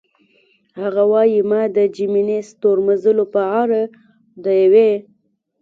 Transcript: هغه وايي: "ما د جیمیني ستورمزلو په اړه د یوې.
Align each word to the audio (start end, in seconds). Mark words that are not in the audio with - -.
هغه 0.81 1.03
وايي: 1.11 1.39
"ما 1.49 1.61
د 1.75 1.77
جیمیني 1.95 2.39
ستورمزلو 2.49 3.23
په 3.33 3.41
اړه 3.61 3.81
د 4.43 4.45
یوې. 4.63 4.91